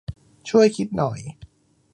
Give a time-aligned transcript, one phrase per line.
[0.49, 1.19] ช่วยคิดหน่อย